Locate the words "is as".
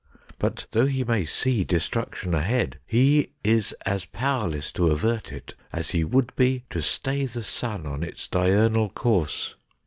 3.43-4.03